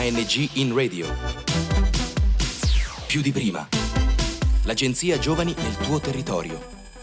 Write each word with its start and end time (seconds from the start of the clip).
ANG 0.00 0.48
in 0.54 0.74
radio. 0.74 1.06
Più 3.06 3.20
di 3.20 3.32
prima. 3.32 3.68
L'agenzia 4.64 5.18
Giovani 5.18 5.54
nel 5.58 5.76
tuo 5.76 6.00
territorio. 6.00 6.58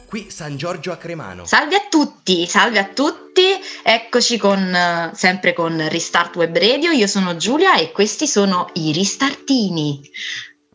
Qui 0.07 0.31
San 0.31 0.57
Giorgio 0.57 0.91
a 0.91 0.97
Cremano. 0.97 1.45
Salve 1.45 1.75
a 1.75 1.85
tutti, 1.87 2.47
salve 2.47 2.79
a 2.79 2.85
tutti, 2.85 3.43
eccoci 3.83 4.39
con, 4.39 4.73
eh, 4.73 5.11
sempre 5.13 5.53
con 5.53 5.87
Restart 5.87 6.37
Web 6.37 6.57
Radio, 6.57 6.89
io 6.89 7.05
sono 7.05 7.35
Giulia 7.35 7.75
e 7.75 7.91
questi 7.91 8.25
sono 8.25 8.71
i 8.73 8.91
Ristartini. 8.91 10.01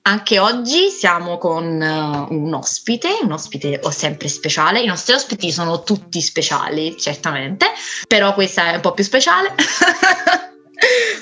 Anche 0.02 0.38
oggi 0.38 0.90
siamo 0.90 1.38
con 1.38 1.64
uh, 1.64 2.32
un 2.32 2.54
ospite, 2.54 3.18
un 3.22 3.32
ospite 3.32 3.80
sempre 3.90 4.28
speciale. 4.28 4.80
I 4.80 4.86
nostri 4.86 5.14
ospiti 5.14 5.50
sono 5.50 5.82
tutti 5.82 6.20
speciali, 6.20 6.96
certamente, 6.96 7.66
però 8.06 8.32
questa 8.32 8.70
è 8.70 8.74
un 8.76 8.80
po' 8.80 8.92
più 8.92 9.02
speciale. 9.02 9.54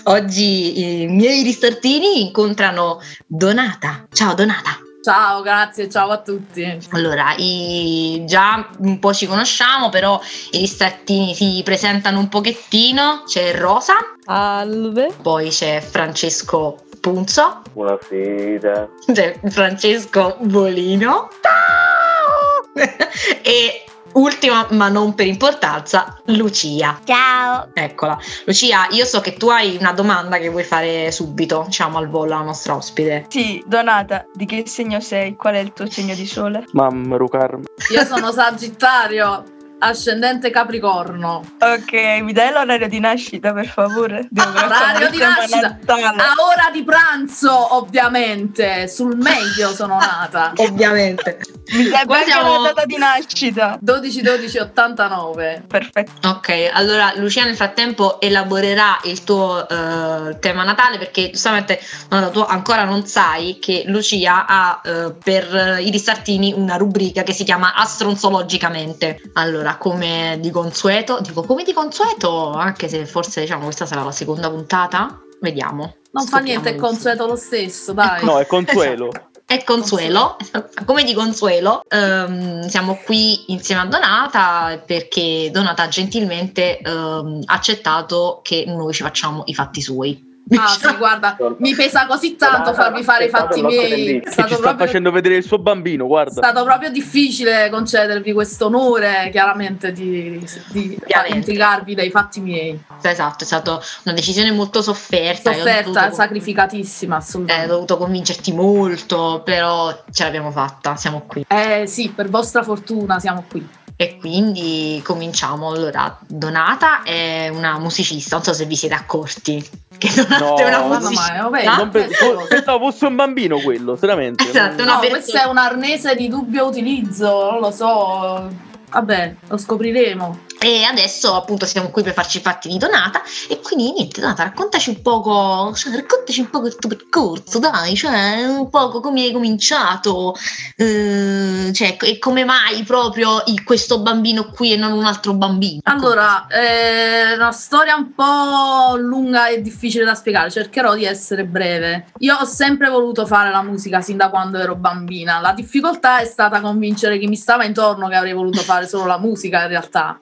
oggi 0.05 1.03
i 1.03 1.07
miei 1.07 1.43
ristartini 1.43 2.23
incontrano 2.23 3.01
Donata. 3.27 4.07
Ciao 4.13 4.35
Donata. 4.35 4.79
Ciao, 5.03 5.41
grazie, 5.41 5.89
ciao 5.89 6.11
a 6.11 6.19
tutti. 6.19 6.79
Allora, 6.91 7.33
i, 7.39 8.23
già 8.27 8.69
un 8.81 8.99
po' 8.99 9.15
ci 9.15 9.27
conosciamo, 9.27 9.89
però 9.89 10.21
i 10.51 10.59
ristrattini 10.59 11.35
si 11.35 11.63
presentano 11.65 12.19
un 12.19 12.29
pochettino. 12.29 13.23
C'è 13.27 13.57
Rosa. 13.57 13.95
Salve. 14.23 15.15
Poi 15.23 15.49
c'è 15.49 15.81
Francesco 15.81 16.85
Punzo. 17.01 17.63
Buonasera. 17.73 18.89
C'è 19.11 19.39
Francesco 19.49 20.37
Bolino. 20.41 21.31
Ciao! 21.41 22.71
e 23.41 23.85
Ultima, 24.13 24.67
ma 24.71 24.89
non 24.89 25.15
per 25.15 25.27
importanza, 25.27 26.21
Lucia. 26.27 27.01
Ciao. 27.05 27.69
Eccola. 27.73 28.19
Lucia, 28.45 28.87
io 28.91 29.05
so 29.05 29.21
che 29.21 29.35
tu 29.35 29.49
hai 29.49 29.77
una 29.79 29.93
domanda 29.93 30.39
che 30.39 30.49
vuoi 30.49 30.65
fare 30.65 31.11
subito, 31.13 31.65
diciamo 31.67 31.99
al 31.99 32.09
volo 32.09 32.35
alla 32.35 32.45
nostra 32.45 32.75
ospite. 32.75 33.27
Sì, 33.29 33.63
Donata, 33.67 34.27
di 34.33 34.47
che 34.47 34.65
segno 34.67 35.01
sei? 35.01 35.37
Qual 35.37 35.55
è 35.55 35.59
il 35.59 35.73
tuo 35.73 35.89
segno 35.91 36.15
di 36.15 36.27
sole? 36.27 36.65
Mamma 36.73 37.17
Carmen. 37.29 37.65
Io 37.93 38.05
sono 38.05 38.33
Sagittario 38.33 39.45
ascendente 39.81 40.51
Capricorno. 40.51 41.43
Ok, 41.59 41.93
mi 42.23 42.33
dai 42.33 42.53
l'orario 42.53 42.89
di 42.89 43.01
nascita 43.01 43.53
per 43.53 43.67
favore? 43.67 44.29
L'orario 44.31 45.11
di 45.11 45.19
nascita 45.19 45.79
a 45.87 46.33
ora 46.37 46.71
di 46.73 46.83
pranzo, 46.85 47.77
ovviamente. 47.77 48.89
Sul 48.89 49.17
meglio 49.17 49.73
sono 49.73 49.99
nata. 49.99 50.53
ovviamente. 50.57 51.41
Mi 51.73 51.89
dai 51.89 52.03
anche 52.07 52.25
siamo... 52.25 52.63
la 52.63 52.73
data 52.73 52.85
di 52.85 52.97
nascita? 52.97 53.79
12 53.81 54.23
12 54.23 54.59
89. 54.59 55.65
Perfetto. 55.67 56.29
Ok, 56.29 56.71
allora 56.73 57.13
Lucia 57.17 57.45
nel 57.45 57.57
frattempo 57.57 58.21
elaborerà 58.21 58.99
il 59.05 59.23
tuo 59.25 59.67
uh, 59.69 60.39
tema 60.39 60.65
natale 60.65 60.99
perché 60.99 61.31
giustamente 61.31 61.81
no, 62.09 62.31
tu 62.31 62.41
ancora 62.41 62.85
non 62.85 63.07
sai 63.07 63.59
che 63.61 63.85
Lucia 63.87 64.47
ha 64.47 64.81
uh, 64.85 65.17
per 65.23 65.79
i 65.81 65.91
ristartini 65.91 66.53
una 66.57 66.77
rubrica 66.77 67.23
che 67.23 67.33
si 67.33 67.45
chiama 67.45 67.75
Astronzologicamente. 67.75 69.21
Allora 69.35 69.61
allora, 69.61 69.77
come 69.77 70.39
di 70.41 70.51
consueto, 70.51 71.21
dico 71.21 71.43
come 71.43 71.65
di 71.65 71.73
consueto, 71.73 72.53
anche 72.53 72.89
se 72.89 73.05
forse 73.05 73.41
diciamo 73.41 73.65
questa 73.65 73.85
sarà 73.85 74.03
la 74.03 74.13
seconda 74.13 74.49
puntata, 74.49 75.21
vediamo. 75.41 75.97
Non 76.13 76.27
fa 76.27 76.39
niente, 76.39 76.71
è 76.71 76.75
consueto 76.77 77.27
lo 77.27 77.37
stesso, 77.37 77.93
dai. 77.93 78.25
No, 78.25 78.39
è 78.39 78.47
consuelo. 78.47 79.11
È 79.51 79.65
consuelo, 79.65 80.37
come 80.85 81.03
di 81.03 81.13
consuelo, 81.13 81.83
um, 81.91 82.69
siamo 82.69 83.01
qui 83.05 83.51
insieme 83.51 83.81
a 83.81 83.87
Donata 83.87 84.81
perché 84.87 85.51
Donata 85.53 85.83
ha 85.83 85.89
gentilmente 85.89 86.79
um, 86.85 87.41
accettato 87.47 88.43
che 88.45 88.63
noi 88.69 88.95
ci 88.95 89.03
facciamo 89.03 89.43
i 89.47 89.55
fatti 89.55 89.81
suoi. 89.81 90.30
Ah 90.53 90.67
sì, 90.67 90.97
guarda, 90.97 91.37
mi 91.59 91.75
pesa 91.75 92.07
così 92.07 92.35
tanto 92.35 92.73
farvi 92.75 93.05
fare 93.05 93.27
i 93.27 93.29
fatti 93.29 93.63
miei. 93.63 94.21
Stato 94.25 94.49
ci 94.49 94.55
sta 94.55 94.63
proprio, 94.63 94.87
facendo 94.87 95.13
vedere 95.13 95.37
il 95.37 95.45
suo 95.45 95.59
bambino, 95.59 96.07
guarda. 96.07 96.31
È 96.31 96.35
stato 96.35 96.65
proprio 96.65 96.91
difficile 96.91 97.71
concedervi 97.71 98.33
questo 98.33 98.67
onore, 98.67 99.29
chiaramente, 99.31 99.93
di, 99.93 100.45
di 100.73 100.99
intrigarvi 101.29 101.95
dai 101.95 102.11
fatti 102.11 102.41
miei. 102.41 102.83
Esatto, 103.01 103.45
è 103.45 103.47
stata 103.47 103.81
una 104.05 104.15
decisione 104.15 104.51
molto 104.51 104.83
sofferta. 104.83 105.53
Sofferta, 105.53 106.11
sacrificatissima, 106.11 107.17
assolutamente. 107.17 107.69
Eh, 107.69 107.71
ho 107.71 107.75
dovuto 107.75 107.97
convincerti 107.97 108.53
molto, 108.53 109.43
però 109.45 110.03
ce 110.11 110.25
l'abbiamo 110.25 110.51
fatta, 110.51 110.97
siamo 110.97 111.23
qui. 111.27 111.45
Eh 111.47 111.85
sì, 111.87 112.09
per 112.09 112.29
vostra 112.29 112.65
fortuna 112.65 113.21
siamo 113.21 113.45
qui. 113.49 113.79
E 113.95 114.17
quindi 114.19 115.01
cominciamo. 115.05 115.71
Allora, 115.71 116.19
Donata 116.27 117.03
è 117.03 117.49
una 117.49 117.79
musicista, 117.79 118.37
non 118.37 118.45
so 118.45 118.55
se 118.55 118.65
vi 118.65 118.75
siete 118.75 118.95
accorti. 118.95 119.63
Che 120.01 120.09
Donata 120.15 120.79
no, 120.79 120.87
una 120.87 120.99
musicista. 120.99 121.43
No, 121.43 121.77
non 121.77 121.91
pe- 121.91 122.09
pensavo 122.49 122.91
fosse 122.91 123.05
un 123.05 123.17
bambino 123.17 123.61
quello, 123.61 123.97
veramente. 123.97 124.49
Esatto, 124.49 124.83
no, 124.83 124.99
questo 124.99 125.37
è 125.37 125.45
un 125.45 125.59
arnese 125.59 126.15
di 126.15 126.29
dubbio 126.29 126.67
utilizzo, 126.67 127.51
non 127.51 127.61
lo 127.61 127.71
so 127.71 128.69
Vabbè, 128.91 129.35
lo 129.49 129.57
scopriremo. 129.57 130.49
E 130.63 130.83
adesso 130.83 131.35
appunto 131.35 131.65
siamo 131.65 131.89
qui 131.89 132.03
per 132.03 132.13
farci 132.13 132.37
i 132.37 132.41
fatti 132.43 132.69
di 132.69 132.77
Donata 132.77 133.23
e 133.49 133.61
quindi 133.61 133.93
niente 133.93 134.21
Donata 134.21 134.43
raccontaci 134.43 134.91
un 134.91 135.01
poco, 135.01 135.73
cioè, 135.75 135.95
raccontaci 135.95 136.41
un 136.41 136.51
po' 136.51 136.67
il 136.67 136.77
tuo 136.77 136.91
percorso 136.91 137.59
dai, 137.59 137.97
cioè 137.97 138.45
un 138.45 138.69
po' 138.69 138.91
come 139.01 139.23
hai 139.23 139.33
cominciato 139.33 140.37
eh, 140.77 141.71
cioè, 141.73 141.97
e 141.99 142.19
come 142.19 142.45
mai 142.45 142.83
proprio 142.83 143.43
il, 143.47 143.65
questo 143.65 144.01
bambino 144.01 144.51
qui 144.51 144.75
e 144.75 144.77
non 144.77 144.93
un 144.93 145.05
altro 145.05 145.33
bambino. 145.33 145.81
Allora, 145.85 146.47
è 146.47 147.33
una 147.37 147.53
storia 147.53 147.97
un 147.97 148.13
po' 148.15 148.97
lunga 148.99 149.49
e 149.49 149.63
difficile 149.63 150.05
da 150.05 150.15
spiegare, 150.15 150.51
cercherò 150.51 150.95
di 150.95 151.07
essere 151.07 151.47
breve. 151.47 152.09
Io 152.19 152.37
ho 152.37 152.45
sempre 152.45 152.91
voluto 152.91 153.25
fare 153.25 153.51
la 153.51 153.63
musica 153.63 154.03
sin 154.03 154.19
da 154.19 154.29
quando 154.29 154.59
ero 154.59 154.75
bambina, 154.75 155.41
la 155.41 155.53
difficoltà 155.53 156.19
è 156.19 156.27
stata 156.27 156.61
convincere 156.61 157.19
chi 157.19 157.29
mi 157.29 157.37
stava 157.37 157.65
intorno 157.65 158.09
che 158.09 158.15
avrei 158.15 158.35
voluto 158.35 158.61
fare 158.61 158.80
solo 158.87 159.07
la 159.07 159.19
musica 159.19 159.63
in 159.63 159.69
realtà 159.69 160.21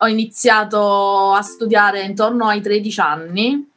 ho 0.00 0.06
iniziato 0.06 1.32
a 1.32 1.42
studiare 1.42 2.02
intorno 2.02 2.46
ai 2.46 2.60
13 2.60 3.00
anni, 3.00 3.70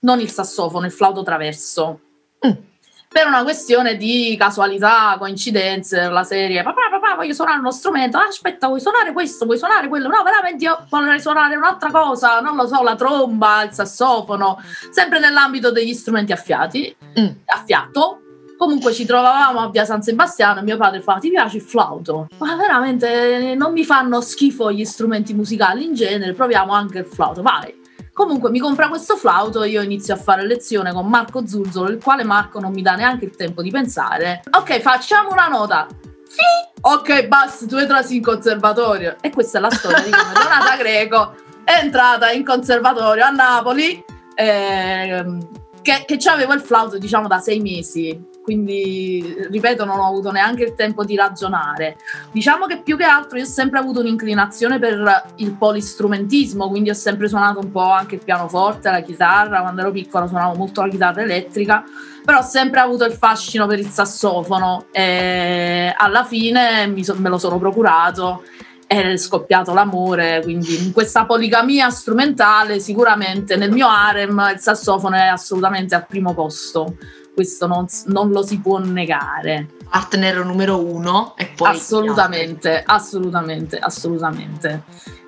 non 0.00 0.20
il 0.20 0.30
sassofono, 0.30 0.86
il 0.86 0.92
flauto 0.92 1.22
traverso. 1.22 2.00
Mm. 2.46 2.66
Per 3.10 3.26
una 3.26 3.42
questione 3.42 3.96
di 3.96 4.36
casualità, 4.38 5.16
coincidenze, 5.18 6.08
la 6.08 6.24
serie, 6.24 6.62
papà, 6.62 6.88
papà, 6.90 7.14
voglio 7.14 7.32
suonare 7.32 7.58
uno 7.58 7.70
strumento, 7.70 8.18
ah, 8.18 8.26
aspetta, 8.26 8.66
vuoi 8.66 8.80
suonare 8.80 9.12
questo, 9.12 9.46
vuoi 9.46 9.56
suonare 9.56 9.88
quello? 9.88 10.08
No, 10.08 10.22
veramente 10.22 10.64
io 10.64 10.86
vorrei 10.90 11.20
suonare 11.20 11.56
un'altra 11.56 11.90
cosa, 11.90 12.40
non 12.40 12.54
lo 12.54 12.66
so, 12.66 12.82
la 12.82 12.96
tromba, 12.96 13.62
il 13.62 13.72
sassofono, 13.72 14.60
sempre 14.90 15.20
nell'ambito 15.20 15.70
degli 15.70 15.94
strumenti 15.94 16.32
a 16.32 16.36
fiati, 16.36 16.94
mm. 17.18 17.26
a 17.46 17.62
fiato, 17.64 18.20
Comunque 18.58 18.92
ci 18.92 19.06
trovavamo 19.06 19.60
a 19.60 19.70
via 19.70 19.84
San 19.84 20.02
Sebastiano 20.02 20.58
e 20.58 20.62
mio 20.64 20.76
padre 20.76 21.00
fa: 21.00 21.18
Ti 21.20 21.30
piace 21.30 21.58
il 21.58 21.62
flauto? 21.62 22.26
Ma 22.38 22.56
veramente 22.56 23.54
non 23.56 23.72
mi 23.72 23.84
fanno 23.84 24.20
schifo 24.20 24.72
gli 24.72 24.84
strumenti 24.84 25.32
musicali 25.32 25.84
in 25.84 25.94
genere, 25.94 26.32
proviamo 26.32 26.72
anche 26.72 26.98
il 26.98 27.06
flauto, 27.06 27.40
vai. 27.40 27.72
Comunque 28.12 28.50
mi 28.50 28.58
compra 28.58 28.88
questo 28.88 29.16
flauto, 29.16 29.62
io 29.62 29.80
inizio 29.80 30.12
a 30.12 30.16
fare 30.16 30.44
lezione 30.44 30.92
con 30.92 31.06
Marco 31.06 31.46
Zurzolo, 31.46 31.88
il 31.88 32.02
quale 32.02 32.24
Marco 32.24 32.58
non 32.58 32.72
mi 32.72 32.82
dà 32.82 32.96
neanche 32.96 33.26
il 33.26 33.36
tempo 33.36 33.62
di 33.62 33.70
pensare. 33.70 34.42
Ok, 34.50 34.80
facciamo 34.80 35.30
una 35.30 35.46
nota. 35.46 35.86
Sì. 36.28 36.42
Ok, 36.80 37.28
basta, 37.28 37.64
tu 37.64 37.76
entrasi 37.76 38.16
in 38.16 38.22
conservatorio. 38.22 39.18
E 39.20 39.30
questa 39.30 39.58
è 39.58 39.60
la 39.60 39.70
storia 39.70 40.00
di 40.00 40.10
come 40.10 40.32
Donata 40.32 40.74
Greco 40.82 41.34
è 41.62 41.78
entrata 41.80 42.32
in 42.32 42.44
conservatorio 42.44 43.24
a 43.24 43.30
Napoli. 43.30 44.04
Eh, 44.34 45.38
che, 45.80 46.04
che 46.04 46.28
avevo 46.28 46.54
il 46.54 46.60
flauto 46.60 46.98
diciamo 46.98 47.28
da 47.28 47.38
sei 47.38 47.60
mesi 47.60 48.36
quindi 48.48 49.36
ripeto 49.50 49.84
non 49.84 49.98
ho 49.98 50.06
avuto 50.06 50.30
neanche 50.30 50.64
il 50.64 50.74
tempo 50.74 51.04
di 51.04 51.14
ragionare. 51.16 51.98
Diciamo 52.32 52.64
che 52.64 52.80
più 52.80 52.96
che 52.96 53.04
altro 53.04 53.36
io 53.36 53.44
ho 53.44 53.46
sempre 53.46 53.78
avuto 53.78 54.00
un'inclinazione 54.00 54.78
per 54.78 55.32
il 55.36 55.52
polistrumentismo, 55.52 56.66
quindi 56.70 56.88
ho 56.88 56.94
sempre 56.94 57.28
suonato 57.28 57.58
un 57.58 57.70
po' 57.70 57.90
anche 57.90 58.14
il 58.14 58.24
pianoforte, 58.24 58.90
la 58.90 59.02
chitarra, 59.02 59.60
quando 59.60 59.82
ero 59.82 59.90
piccola 59.90 60.26
suonavo 60.26 60.56
molto 60.56 60.80
la 60.80 60.88
chitarra 60.88 61.20
elettrica, 61.20 61.84
però 62.24 62.38
ho 62.38 62.42
sempre 62.42 62.80
avuto 62.80 63.04
il 63.04 63.12
fascino 63.12 63.66
per 63.66 63.80
il 63.80 63.88
sassofono. 63.88 64.86
E 64.92 65.92
alla 65.94 66.24
fine 66.24 66.90
so, 67.02 67.16
me 67.18 67.28
lo 67.28 67.36
sono 67.36 67.58
procurato 67.58 68.44
è 68.86 69.18
scoppiato 69.18 69.74
l'amore, 69.74 70.40
quindi 70.42 70.86
in 70.86 70.92
questa 70.92 71.26
poligamia 71.26 71.90
strumentale 71.90 72.80
sicuramente 72.80 73.56
nel 73.56 73.70
mio 73.70 73.86
harem 73.86 74.52
il 74.54 74.60
sassofono 74.60 75.14
è 75.16 75.26
assolutamente 75.26 75.94
al 75.94 76.06
primo 76.06 76.32
posto 76.32 76.96
questo 77.38 77.68
non, 77.68 77.86
non 78.06 78.30
lo 78.32 78.42
si 78.42 78.58
può 78.58 78.78
negare. 78.78 79.68
Partner 79.88 80.44
numero 80.44 80.84
uno 80.84 81.34
e 81.36 81.46
poi... 81.54 81.68
Assolutamente, 81.68 82.82
assolutamente, 82.84 83.78
assolutamente. 83.78 84.82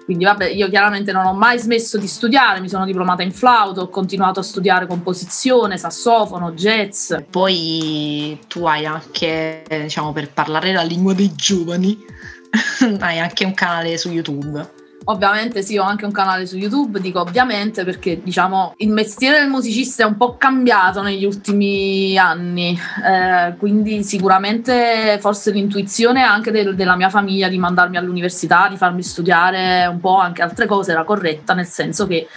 Quindi 0.04 0.24
vabbè, 0.24 0.46
io 0.46 0.68
chiaramente 0.68 1.12
non 1.12 1.24
ho 1.24 1.34
mai 1.34 1.56
smesso 1.60 1.98
di 1.98 2.08
studiare, 2.08 2.58
mi 2.58 2.68
sono 2.68 2.84
diplomata 2.84 3.22
in 3.22 3.30
flauto, 3.30 3.82
ho 3.82 3.88
continuato 3.90 4.40
a 4.40 4.42
studiare 4.42 4.88
composizione, 4.88 5.78
sassofono, 5.78 6.50
jazz. 6.50 7.14
Poi 7.30 8.36
tu 8.48 8.66
hai 8.66 8.86
anche, 8.86 9.62
diciamo, 9.68 10.12
per 10.12 10.32
parlare 10.32 10.72
la 10.72 10.82
lingua 10.82 11.14
dei 11.14 11.32
giovani, 11.36 11.96
hai 12.98 13.20
anche 13.20 13.44
un 13.44 13.54
canale 13.54 13.96
su 13.96 14.10
YouTube. 14.10 14.79
Ovviamente 15.04 15.62
sì, 15.62 15.78
ho 15.78 15.82
anche 15.82 16.04
un 16.04 16.12
canale 16.12 16.46
su 16.46 16.56
YouTube, 16.56 17.00
dico 17.00 17.20
ovviamente 17.20 17.84
perché 17.84 18.22
diciamo 18.22 18.74
il 18.78 18.90
mestiere 18.90 19.40
del 19.40 19.48
musicista 19.48 20.02
è 20.02 20.06
un 20.06 20.16
po' 20.16 20.36
cambiato 20.36 21.00
negli 21.00 21.24
ultimi 21.24 22.18
anni, 22.18 22.78
eh, 23.04 23.54
quindi 23.56 24.04
sicuramente 24.04 25.18
forse 25.20 25.52
l'intuizione 25.52 26.22
anche 26.22 26.50
del, 26.50 26.74
della 26.74 26.96
mia 26.96 27.08
famiglia 27.08 27.48
di 27.48 27.56
mandarmi 27.58 27.96
all'università, 27.96 28.68
di 28.68 28.76
farmi 28.76 29.02
studiare 29.02 29.86
un 29.86 30.00
po' 30.00 30.18
anche 30.18 30.42
altre 30.42 30.66
cose 30.66 30.92
era 30.92 31.04
corretta, 31.04 31.54
nel 31.54 31.66
senso 31.66 32.06
che 32.06 32.28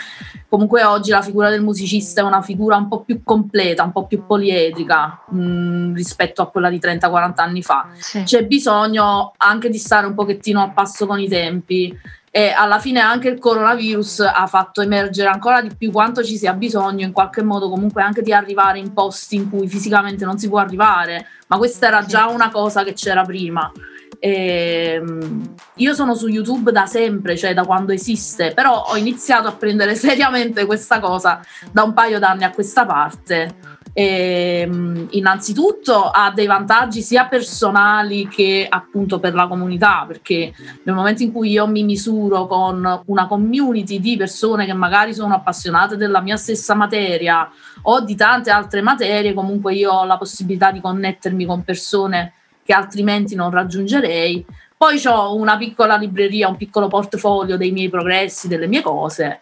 comunque 0.48 0.84
oggi 0.84 1.10
la 1.10 1.22
figura 1.22 1.50
del 1.50 1.64
musicista 1.64 2.22
è 2.22 2.24
una 2.24 2.42
figura 2.42 2.78
un 2.78 2.88
po' 2.88 3.02
più 3.02 3.24
completa, 3.24 3.84
un 3.84 3.92
po' 3.92 4.06
più 4.08 4.26
poliedrica 4.26 5.24
mh, 5.30 5.38
mm, 5.38 5.96
rispetto 5.96 6.42
a 6.42 6.50
quella 6.50 6.70
di 6.70 6.80
30-40 6.80 7.34
anni 7.42 7.62
fa. 7.62 7.90
Sì. 7.98 8.24
C'è 8.24 8.46
bisogno 8.46 9.34
anche 9.38 9.70
di 9.70 9.78
stare 9.78 10.08
un 10.08 10.14
pochettino 10.14 10.62
a 10.62 10.70
passo 10.70 11.06
con 11.06 11.20
i 11.20 11.28
tempi 11.28 11.98
e 12.36 12.50
alla 12.50 12.80
fine 12.80 13.00
anche 13.00 13.30
il 13.30 13.38
coronavirus 13.38 14.22
ha 14.22 14.48
fatto 14.48 14.82
emergere 14.82 15.30
ancora 15.30 15.62
di 15.62 15.70
più 15.78 15.92
quanto 15.92 16.24
ci 16.24 16.36
sia 16.36 16.54
bisogno 16.54 17.06
in 17.06 17.12
qualche 17.12 17.44
modo 17.44 17.70
comunque 17.70 18.02
anche 18.02 18.24
di 18.24 18.34
arrivare 18.34 18.80
in 18.80 18.92
posti 18.92 19.36
in 19.36 19.52
cui 19.52 19.68
fisicamente 19.68 20.26
non 20.26 20.40
si 20.40 20.50
può 20.50 20.58
arrivare, 20.58 21.28
ma 21.46 21.58
questa 21.58 21.86
era 21.86 22.04
già 22.04 22.26
una 22.26 22.50
cosa 22.50 22.84
che 22.84 22.94
c'era 22.94 23.22
prima. 23.22 23.72
E, 24.18 24.94
ehm, 24.96 25.54
io 25.76 25.94
sono 25.94 26.16
su 26.16 26.28
YouTube 26.28 26.72
da 26.72 26.88
sempre, 26.88 27.38
cioè 27.38 27.54
da 27.54 27.66
quando 27.66 27.92
esiste, 27.92 28.52
però 28.56 28.84
ho 28.88 28.98
iniziato 28.98 29.48
a 29.48 29.52
prendere 29.52 29.94
seriamente 29.94 30.66
questa 30.66 31.00
cosa 31.00 31.40
da 31.72 31.84
un 31.84 31.94
paio 31.94 32.18
d'anni 32.18 32.46
a 32.46 32.50
questa 32.50 32.84
parte 32.84 33.73
e, 33.94 34.62
ehm, 34.66 35.08
innanzitutto 35.12 36.10
ha 36.10 36.32
dei 36.32 36.48
vantaggi 36.48 37.02
sia 37.02 37.28
personali 37.28 38.28
che 38.28 38.66
appunto 38.68 39.20
per 39.20 39.36
la 39.36 39.48
comunità, 39.48 40.04
perché 40.08 40.52
nel 40.84 40.96
momento 40.96 41.22
in 41.22 41.32
cui 41.32 41.52
io 41.52 41.68
mi 41.68 41.84
misuro 41.84 42.48
con 42.48 43.04
una 43.06 43.28
community 43.28 44.00
di 44.00 44.18
persone 44.18 44.66
che 44.66 44.74
magari 44.74 45.14
sono 45.14 45.36
appassionate 45.36 45.96
della 45.96 46.22
mia 46.22 46.38
stessa 46.38 46.74
materia 46.74 47.50
o 47.84 48.02
di 48.02 48.16
tante 48.16 48.50
altre 48.50 48.82
materie, 48.82 49.34
comunque 49.34 49.76
io 49.76 49.92
ho 49.92 50.06
la 50.06 50.18
possibilità 50.18 50.72
di 50.72 50.82
connettermi 50.82 51.46
con 51.46 51.64
persone 51.64 52.34
che 52.66 52.74
altrimenti 52.74 53.36
non 53.36 53.52
raggiungerei. 53.52 54.44
Poi 54.76 55.00
ho 55.06 55.36
una 55.36 55.56
piccola 55.56 55.96
libreria, 55.96 56.50
un 56.50 56.58
piccolo 56.58 56.88
portfolio 56.88 57.58
dei 57.58 57.72
miei 57.72 57.90
progressi, 57.90 58.48
delle 58.48 58.68
mie 58.68 58.82
cose 58.82 59.40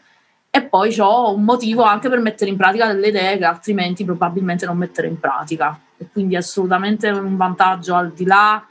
e 0.53 0.63
poi 0.63 0.93
ho 0.99 1.33
un 1.33 1.43
motivo 1.43 1.83
anche 1.83 2.09
per 2.09 2.19
mettere 2.19 2.51
in 2.51 2.57
pratica 2.57 2.87
delle 2.87 3.07
idee 3.07 3.37
che 3.37 3.45
altrimenti 3.45 4.03
probabilmente 4.03 4.65
non 4.65 4.77
mettere 4.77 5.07
in 5.07 5.17
pratica. 5.17 5.79
E 5.97 6.09
quindi 6.11 6.35
è 6.35 6.39
assolutamente 6.39 7.09
un 7.09 7.37
vantaggio 7.37 7.95
al 7.95 8.11
di 8.11 8.25
là 8.25 8.61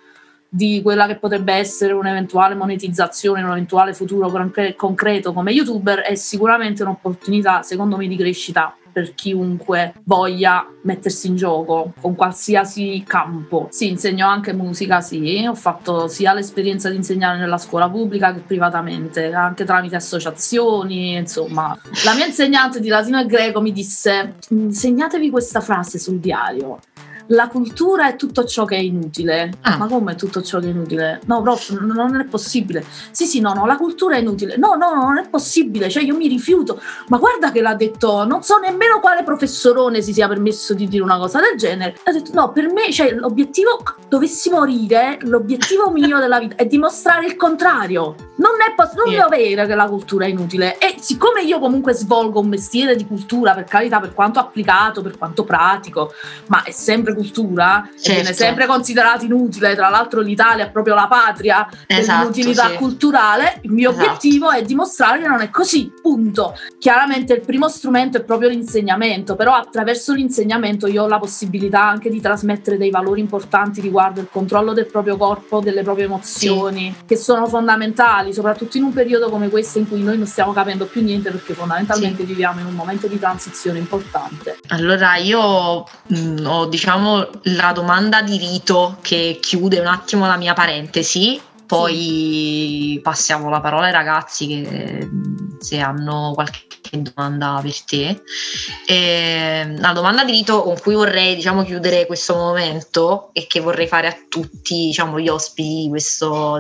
di 0.53 0.83
quella 0.83 1.07
che 1.07 1.17
potrebbe 1.17 1.55
essere 1.55 1.93
un'eventuale 1.93 2.57
monetizzazione, 2.57 3.43
un 3.43 3.53
eventuale 3.53 3.95
futuro 3.95 4.31
concreto 4.77 5.33
come 5.33 5.53
youtuber, 5.53 6.01
è 6.01 6.17
sicuramente 6.17 6.83
un'opportunità, 6.83 7.63
secondo 7.63 7.97
me, 7.97 8.09
di 8.09 8.17
crescita 8.17 8.75
per 8.93 9.15
chiunque 9.15 9.95
voglia 10.03 10.67
mettersi 10.83 11.29
in 11.29 11.37
gioco 11.37 11.93
con 12.01 12.17
qualsiasi 12.17 13.05
campo. 13.07 13.69
Sì, 13.71 13.89
insegno 13.89 14.27
anche 14.27 14.53
musica, 14.53 15.01
sì, 15.01 15.47
ho 15.49 15.55
fatto 15.55 16.09
sia 16.09 16.35
l'esperienza 16.35 16.91
di 16.91 16.97
insegnare 16.97 17.39
nella 17.39 17.59
scuola 17.59 17.89
pubblica 17.89 18.35
che 18.35 18.41
privatamente, 18.41 19.33
anche 19.33 19.65
tramite 19.65 19.95
associazioni, 19.95 21.15
insomma. 21.15 21.79
La 22.05 22.15
mia 22.15 22.27
insegnante 22.27 22.81
di 22.81 22.89
latino 22.89 23.21
e 23.21 23.27
greco 23.27 23.61
mi 23.61 23.71
disse 23.71 24.35
insegnatevi 24.49 25.31
questa 25.31 25.61
frase 25.61 25.99
sul 26.01 26.19
diario 26.19 26.81
la 27.31 27.49
cultura 27.49 28.09
è 28.09 28.17
tutto 28.17 28.45
ciò 28.45 28.65
che 28.65 28.77
è 28.77 28.81
inutile. 28.81 29.53
Ah. 29.63 29.77
Ma 29.77 29.87
come 29.87 30.15
tutto 30.15 30.43
ciò 30.43 30.59
che 30.59 30.67
è 30.67 30.71
inutile? 30.71 31.21
No, 31.27 31.43
prof, 31.43 31.71
non 31.79 32.21
è 32.21 32.25
possibile. 32.25 32.85
Sì, 33.11 33.27
sì, 33.27 33.41
no, 33.41 33.53
no, 33.53 33.67
la 33.67 33.77
cultura 33.77 34.17
è 34.17 34.19
inutile. 34.19 34.57
No, 34.57 34.75
no, 34.75 34.95
no, 34.95 35.03
non 35.03 35.19
è 35.19 35.29
possibile. 35.29 35.89
Cioè, 35.89 36.03
io 36.03 36.17
mi 36.17 36.29
rifiuto. 36.29 36.81
Ma 37.09 37.19
guarda 37.19 37.53
che 37.53 37.61
l'ha 37.61 37.75
detto, 37.75 38.25
non 38.25 38.43
so 38.43 38.59
nemmeno 38.59 39.01
quale 39.01 39.23
professorone 39.23 40.03
si 40.03 40.13
sia 40.13 40.27
permesso 40.29 40.75
di 40.75 40.89
dire 40.89 41.03
una 41.03 41.19
cosa 41.19 41.41
del 41.41 41.57
genere. 41.57 41.97
Ha 42.05 42.13
detto, 42.13 42.33
no, 42.35 42.51
per 42.51 42.73
me, 42.73 42.93
cioè, 42.93 43.13
l'obiettivo, 43.13 43.83
dovessi 44.09 44.51
morire, 44.51 45.19
l'obiettivo 45.23 45.91
mio 45.93 46.19
della 46.19 46.39
vita 46.41 46.57
è 46.57 46.67
dimostrare 46.67 47.27
il 47.27 47.37
contrario. 47.37 48.15
Non 48.37 48.55
è 48.67 48.75
possibile, 48.75 49.05
non 49.05 49.13
yeah. 49.13 49.23
dovere 49.25 49.67
che 49.67 49.75
la 49.75 49.87
cultura 49.87 50.25
è 50.25 50.29
inutile. 50.29 50.79
E 50.79 50.97
siccome 50.99 51.43
io 51.43 51.59
comunque 51.59 51.93
svolgo 51.93 52.41
un 52.41 52.49
mestiere 52.49 52.97
di 52.97 53.07
cultura, 53.07 53.55
per 53.55 53.65
carità, 53.65 54.01
per 54.01 54.15
quanto 54.15 54.39
applicato, 54.41 55.03
per 55.03 55.17
quanto 55.17 55.45
pratico, 55.45 56.13
ma 56.47 56.63
è 56.65 56.71
sempre 56.71 57.15
cultura 57.21 57.87
certo. 57.87 58.13
viene 58.13 58.33
sempre 58.33 58.67
considerato 58.67 59.25
inutile. 59.25 59.75
Tra 59.75 59.89
l'altro, 59.91 60.21
l'Italia 60.21 60.65
è 60.65 60.71
proprio 60.71 60.95
la 60.95 61.07
patria 61.07 61.69
esatto, 61.87 62.31
dell'inutilità 62.31 62.69
sì. 62.69 62.75
culturale. 62.77 63.59
Il 63.63 63.73
mio 63.73 63.91
esatto. 63.91 64.05
obiettivo 64.05 64.51
è 64.51 64.63
dimostrare 64.63 65.21
che 65.21 65.29
non 65.29 65.41
è 65.41 65.51
così. 65.51 65.93
Punto. 66.01 66.57
Chiaramente 66.79 67.35
il 67.35 67.41
primo 67.41 67.69
strumento 67.69 68.17
è 68.17 68.23
proprio 68.23 68.49
l'insegnamento, 68.49 69.37
però 69.37 69.55
attraverso 69.55 70.15
l'insegnamento 70.15 70.87
io 70.87 71.05
ho 71.05 71.07
la 71.07 71.19
possibilità 71.19 71.87
anche 71.87 72.09
di 72.09 72.21
trasmettere 72.21 72.79
dei 72.79 72.91
valori 72.91 73.21
importanti 73.21 73.81
riguardo 73.81 74.21
il 74.21 74.29
controllo 74.31 74.73
del 74.73 74.87
proprio 74.87 75.17
corpo, 75.17 75.61
delle 75.61 75.83
proprie 75.83 76.07
emozioni, 76.07 76.95
sì. 76.97 77.05
che 77.07 77.17
sono 77.17 77.47
fondamentali, 77.47 78.33
soprattutto 78.33 78.79
in 78.79 78.85
un 78.85 78.93
periodo 78.93 79.29
come 79.29 79.49
questo 79.49 79.79
in 79.79 79.89
cui 79.89 80.03
noi 80.03 80.17
non 80.17 80.27
stiamo 80.27 80.53
capendo 80.53 80.87
più 80.87 81.03
niente 81.03 81.31
perché 81.31 81.53
fondamentalmente 81.55 82.23
sì. 82.23 82.27
viviamo 82.27 82.61
in 82.61 82.67
un 82.67 82.75
momento 82.75 83.07
di 83.07 83.19
transizione 83.19 83.79
importante. 83.79 84.59
Allora 84.69 85.17
io 85.17 85.85
mh, 86.07 86.19
mm, 86.19 86.47
ho 86.47 86.67
diciamo 87.11 87.31
la 87.57 87.73
domanda 87.73 88.23
di 88.23 88.37
rito 88.37 88.99
che 89.01 89.39
chiude 89.41 89.81
un 89.81 89.87
attimo 89.87 90.27
la 90.27 90.37
mia 90.37 90.55
parentesi, 90.55 91.41
poi 91.67 92.95
sì. 92.95 93.01
passiamo 93.03 93.49
la 93.49 93.61
parola 93.61 93.87
ai 93.87 93.93
ragazzi 93.93 94.47
che 94.47 95.09
se 95.59 95.79
hanno 95.79 96.33
qualche 96.35 96.67
domanda 96.91 97.61
per 97.63 97.85
te. 97.85 98.23
E 98.87 99.75
la 99.79 99.93
domanda 99.93 100.25
di 100.25 100.33
rito 100.33 100.63
con 100.63 100.77
cui 100.81 100.95
vorrei 100.95 101.35
diciamo, 101.35 101.65
chiudere 101.65 102.07
questo 102.07 102.35
momento 102.35 103.31
e 103.33 103.47
che 103.47 103.61
vorrei 103.61 103.87
fare 103.87 104.09
a 104.09 104.17
tutti 104.29 104.87
diciamo, 104.87 105.19
gli 105.21 105.29
ospiti 105.29 105.83
di 105.83 105.89
questo, 105.89 106.59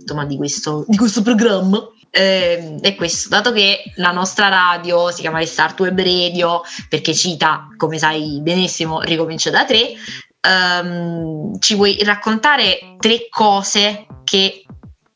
insomma, 0.00 0.24
di 0.24 0.36
questo, 0.36 0.84
di 0.88 0.96
questo 0.96 1.22
programma 1.22 1.88
eh, 2.16 2.76
è 2.80 2.94
questo, 2.94 3.28
dato 3.28 3.50
che 3.50 3.82
la 3.96 4.12
nostra 4.12 4.48
radio 4.48 5.10
si 5.10 5.20
chiama 5.20 5.38
Restart 5.38 5.80
Web 5.80 5.98
Radio 5.98 6.62
perché 6.88 7.12
cita, 7.12 7.66
come 7.76 7.98
sai 7.98 8.38
benissimo, 8.40 9.00
ricomincia 9.00 9.50
da 9.50 9.64
tre, 9.64 9.94
ehm, 10.40 11.58
ci 11.58 11.74
vuoi 11.74 11.98
raccontare 12.04 12.94
tre 13.00 13.26
cose 13.28 14.06
che 14.22 14.64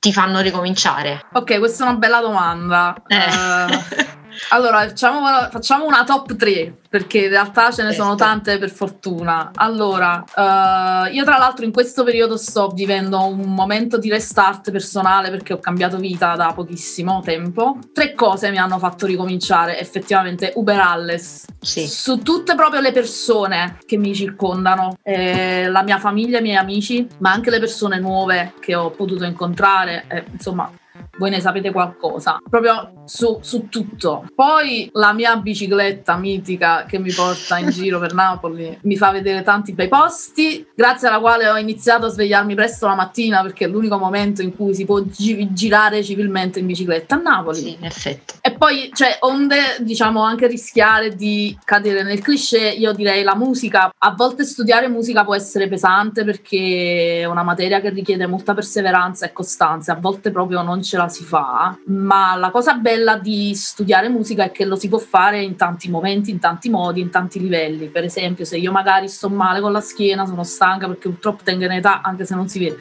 ti 0.00 0.12
fanno 0.12 0.40
ricominciare? 0.40 1.26
Ok, 1.34 1.58
questa 1.58 1.84
è 1.84 1.88
una 1.88 1.98
bella 1.98 2.20
domanda. 2.20 2.94
Eh. 3.06 3.16
Uh, 3.16 4.07
allora, 4.50 4.86
facciamo, 4.88 5.26
facciamo, 5.50 5.86
una 5.86 6.04
top 6.04 6.36
3 6.36 6.74
perché 6.88 7.24
in 7.24 7.28
realtà 7.28 7.70
ce 7.70 7.82
ne 7.82 7.92
sono 7.92 8.14
tante 8.14 8.58
per 8.58 8.70
fortuna. 8.70 9.50
Allora, 9.54 10.24
uh, 10.26 11.12
io 11.12 11.24
tra 11.24 11.36
l'altro 11.36 11.64
in 11.64 11.72
questo 11.72 12.02
periodo 12.02 12.36
sto 12.36 12.68
vivendo 12.68 13.22
un 13.24 13.52
momento 13.54 13.98
di 13.98 14.08
restart 14.08 14.70
personale 14.70 15.30
perché 15.30 15.52
ho 15.52 15.58
cambiato 15.58 15.98
vita 15.98 16.34
da 16.34 16.52
pochissimo 16.54 17.20
tempo. 17.22 17.78
Tre 17.92 18.14
cose 18.14 18.50
mi 18.50 18.58
hanno 18.58 18.78
fatto 18.78 19.06
ricominciare 19.06 19.78
effettivamente 19.78 20.52
Uber 20.54 20.78
Alles. 20.78 21.44
Sì. 21.60 21.86
Su 21.86 22.18
tutte 22.18 22.54
proprio 22.54 22.80
le 22.80 22.92
persone 22.92 23.78
che 23.84 23.98
mi 23.98 24.14
circondano, 24.14 24.96
eh, 25.02 25.68
la 25.68 25.82
mia 25.82 25.98
famiglia, 25.98 26.38
i 26.38 26.42
miei 26.42 26.56
amici, 26.56 27.06
ma 27.18 27.32
anche 27.32 27.50
le 27.50 27.58
persone 27.58 27.98
nuove 27.98 28.54
che 28.60 28.74
ho 28.74 28.90
potuto 28.90 29.24
incontrare, 29.24 30.04
eh, 30.08 30.24
insomma 30.32 30.70
voi 31.18 31.30
ne 31.30 31.40
sapete 31.40 31.70
qualcosa, 31.70 32.40
proprio 32.48 33.02
su, 33.04 33.38
su, 33.42 33.68
tutto. 33.68 34.24
Poi 34.34 34.88
la 34.92 35.12
mia 35.12 35.36
bicicletta 35.36 36.16
mitica 36.16 36.84
che 36.86 36.98
mi 36.98 37.12
porta 37.12 37.58
in 37.58 37.70
giro 37.70 37.98
per 37.98 38.14
Napoli 38.14 38.78
mi 38.82 38.96
fa 38.96 39.10
vedere 39.10 39.42
tanti 39.42 39.72
bei 39.72 39.88
posti, 39.88 40.66
grazie 40.74 41.08
alla 41.08 41.18
quale 41.18 41.48
ho 41.48 41.56
iniziato 41.56 42.06
a 42.06 42.08
svegliarmi 42.08 42.54
presto 42.54 42.86
la 42.86 42.94
mattina 42.94 43.42
perché 43.42 43.64
è 43.64 43.68
l'unico 43.68 43.98
momento 43.98 44.42
in 44.42 44.54
cui 44.54 44.74
si 44.74 44.84
può 44.84 45.02
gi- 45.02 45.52
girare 45.52 46.02
civilmente 46.02 46.60
in 46.60 46.66
bicicletta 46.66 47.16
a 47.16 47.18
Napoli. 47.18 47.58
Sì, 47.58 47.76
in 47.78 47.84
effetti. 47.84 48.34
E 48.40 48.52
poi, 48.52 48.90
cioè, 48.94 49.16
onde, 49.20 49.76
diciamo, 49.80 50.22
anche 50.22 50.46
rischiare 50.46 51.14
di 51.14 51.58
cadere 51.64 52.02
nel 52.02 52.20
cliché, 52.20 52.58
io 52.58 52.92
direi 52.92 53.22
la 53.22 53.34
musica. 53.34 53.92
A 53.98 54.14
volte 54.16 54.44
studiare 54.44 54.88
musica 54.88 55.24
può 55.24 55.34
essere 55.34 55.68
pesante 55.68 56.24
perché 56.24 57.20
è 57.20 57.24
una 57.24 57.42
materia 57.42 57.80
che 57.80 57.90
richiede 57.90 58.26
molta 58.26 58.54
perseveranza 58.54 59.26
e 59.26 59.32
costanza, 59.32 59.92
a 59.92 59.96
volte 59.96 60.30
proprio 60.30 60.62
non 60.62 60.82
ce 60.82 60.96
la 60.96 61.07
si 61.08 61.24
fa, 61.24 61.76
ma 61.86 62.36
la 62.36 62.50
cosa 62.50 62.74
bella 62.74 63.16
di 63.18 63.54
studiare 63.54 64.08
musica 64.08 64.44
è 64.44 64.50
che 64.50 64.64
lo 64.64 64.76
si 64.76 64.88
può 64.88 64.98
fare 64.98 65.42
in 65.42 65.56
tanti 65.56 65.90
momenti, 65.90 66.30
in 66.30 66.38
tanti 66.38 66.68
modi, 66.68 67.00
in 67.00 67.10
tanti 67.10 67.40
livelli. 67.40 67.88
Per 67.88 68.04
esempio, 68.04 68.44
se 68.44 68.56
io 68.56 68.72
magari 68.72 69.08
sto 69.08 69.28
male 69.28 69.60
con 69.60 69.72
la 69.72 69.80
schiena, 69.80 70.26
sono 70.26 70.44
stanca 70.44 70.86
perché 70.86 71.08
purtroppo 71.08 71.42
tengo 71.42 71.64
in 71.64 71.72
età, 71.72 72.02
anche 72.02 72.24
se 72.24 72.34
non 72.34 72.48
si 72.48 72.58
vede 72.58 72.78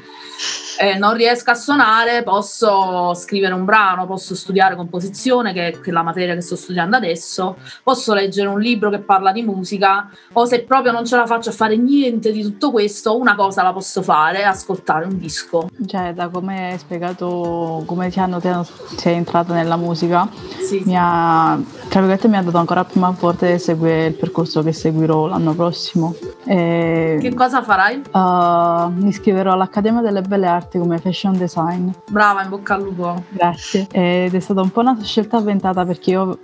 eh, 0.79 0.97
non 0.97 1.13
riesco 1.15 1.51
a 1.51 1.55
suonare, 1.55 2.23
posso 2.23 3.13
scrivere 3.13 3.53
un 3.53 3.65
brano, 3.65 4.05
posso 4.05 4.35
studiare 4.35 4.75
composizione, 4.75 5.53
che, 5.53 5.79
che, 5.81 5.89
è 5.89 5.93
la 5.93 6.03
materia 6.03 6.33
che 6.33 6.41
sto 6.41 6.55
studiando 6.55 6.95
adesso, 6.95 7.57
posso 7.83 8.13
leggere 8.13 8.47
un 8.47 8.59
libro 8.59 8.89
che 8.89 8.99
parla 8.99 9.31
di 9.31 9.43
musica, 9.43 10.09
o 10.33 10.45
se 10.45 10.63
proprio 10.63 10.91
non 10.91 11.05
ce 11.05 11.15
la 11.15 11.25
faccio 11.25 11.49
a 11.49 11.53
fare 11.53 11.77
niente 11.77 12.31
di 12.31 12.41
tutto 12.41 12.71
questo, 12.71 13.17
una 13.17 13.35
cosa 13.35 13.63
la 13.63 13.73
posso 13.73 14.01
fare, 14.01 14.43
ascoltare 14.43 15.05
un 15.05 15.17
disco. 15.17 15.69
Cioè, 15.85 16.13
da 16.13 16.27
come 16.29 16.71
hai 16.71 16.77
spiegato 16.77 17.83
come 17.85 18.09
ti 18.09 18.19
hanno, 18.19 18.39
ti 18.39 18.47
hanno, 18.47 18.65
sei 18.95 19.15
entrata 19.15 19.53
nella 19.53 19.77
musica, 19.77 20.27
sì. 20.65 20.81
mi 20.85 20.95
ha, 20.97 21.59
tra 21.97 22.05
virgolette, 22.05 22.27
mi 22.27 22.37
ha 22.37 22.43
dato 22.43 22.57
ancora 22.59 22.85
più 22.85 23.01
forte 23.13 23.53
di 23.53 23.59
seguire 23.59 24.05
il 24.07 24.13
percorso 24.13 24.61
che 24.61 24.71
seguirò 24.71 25.25
l'anno 25.25 25.53
prossimo. 25.53 26.13
E, 26.45 27.17
che 27.19 27.33
cosa 27.33 27.63
farai? 27.63 28.03
Uh, 28.11 28.91
mi 29.01 29.09
iscriverò 29.09 29.53
all'Accademia 29.53 30.01
delle 30.01 30.21
Belle 30.21 30.45
Arti 30.45 30.77
come 30.77 30.99
fashion 30.99 31.35
design. 31.35 31.89
Brava, 32.09 32.43
in 32.43 32.49
bocca 32.49 32.75
al 32.75 32.83
lupo. 32.83 33.23
Grazie. 33.29 33.87
Ed 33.91 34.35
è 34.35 34.39
stata 34.39 34.61
un 34.61 34.69
po' 34.69 34.81
una 34.81 34.95
scelta 35.01 35.37
avventata 35.37 35.85
perché 35.85 36.11
io 36.11 36.37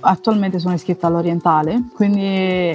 attualmente 0.00 0.58
sono 0.58 0.74
iscritta 0.74 1.06
all'orientale, 1.06 1.84
quindi 1.94 2.26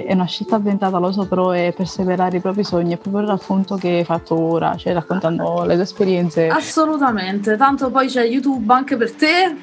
è 0.03 0.11
una 0.11 0.25
scelta 0.25 0.55
avventata, 0.55 0.97
lo 0.97 1.11
so, 1.11 1.27
però 1.27 1.51
è 1.51 1.71
perseverare 1.71 2.37
i 2.37 2.41
propri 2.41 2.63
sogni, 2.63 2.93
è 2.93 2.97
proprio 2.97 3.21
il 3.21 3.29
racconto 3.29 3.75
che 3.75 3.89
hai 3.89 4.03
fatto 4.05 4.37
ora, 4.39 4.75
cioè 4.75 4.93
raccontando 4.93 5.63
le 5.65 5.75
tue 5.75 5.83
esperienze. 5.83 6.47
Assolutamente, 6.47 7.55
tanto 7.57 7.91
poi 7.91 8.07
c'è 8.07 8.25
YouTube 8.25 8.73
anche 8.73 8.97
per 8.97 9.13
te, 9.13 9.55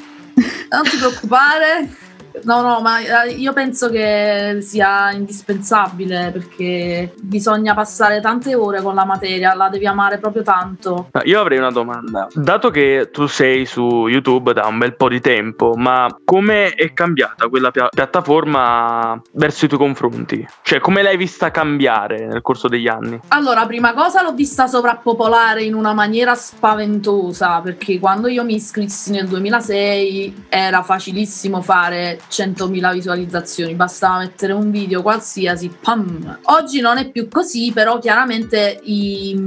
non 0.71 0.83
ti 0.85 0.97
preoccupare. 0.97 2.09
No, 2.45 2.63
no, 2.63 2.81
ma 2.81 3.25
eh, 3.25 3.33
io 3.33 3.53
penso 3.53 3.89
che 3.91 4.59
sia 4.61 5.13
indispensabile 5.13 6.31
perché 6.33 7.15
bisogna 7.21 7.75
passare 7.75 8.21
tante 8.21 8.55
ore 8.55 8.83
con 8.83 8.95
la 8.95 9.05
materia, 9.05 9.55
la 9.55 9.69
devi 9.69 9.87
amare 9.87 10.19
proprio 10.19 10.43
tanto. 10.43 11.11
Io 11.25 11.41
avrei 11.41 11.59
una 11.59 11.71
domanda. 11.71 12.29
Dato 12.33 12.71
che 12.71 13.11
tu 13.13 13.27
sei 13.27 13.67
su 13.67 14.07
YouTube 14.07 14.53
da 14.53 14.67
un 14.67 14.79
bel 14.79 14.97
po' 14.97 15.09
di 15.09 15.21
tempo, 15.21 15.75
ma 15.77 16.09
come 16.25 16.71
è 16.71 16.93
cambiata 16.93 17.49
quella 17.49 17.71
pia- 17.71 17.89
piattaforma 17.89 19.21
verso 19.33 19.65
i 19.65 19.69
tuoi 19.69 19.81
confronti? 19.81 20.47
Cioè, 20.63 20.81
come 20.81 21.03
l'hai 21.03 21.17
vista 21.17 21.51
cambiare 21.51 22.27
nel 22.27 22.43
corso 22.43 22.69
degli 22.69 22.89
anni? 22.89 23.21
Allora, 23.29 23.67
prima 23.67 23.93
cosa 23.93 24.23
l'ho 24.23 24.33
vista 24.33 24.67
sovrappopolare 24.67 25.63
in 25.63 25.75
una 25.75 25.93
maniera 25.93 26.35
spaventosa 26.35 27.61
perché 27.61 27.99
quando 27.99 28.29
io 28.29 28.45
mi 28.45 28.55
iscrissi 28.55 29.11
nel 29.11 29.27
2006 29.27 30.47
era 30.49 30.83
facilissimo 30.83 31.61
fare 31.61 32.20
100.000 32.29 32.93
visualizzazioni, 32.93 33.75
bastava 33.75 34.19
mettere 34.19 34.53
un 34.53 34.71
video 34.71 35.03
qualsiasi, 35.03 35.69
pam. 35.69 36.41
Oggi 36.45 36.81
non 36.81 36.99
è 36.99 37.11
più 37.11 37.29
così, 37.29 37.73
però 37.73 37.99
chiaramente 37.99 38.81
i, 38.85 39.39